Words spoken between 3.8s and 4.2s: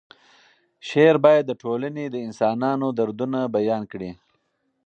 کړي.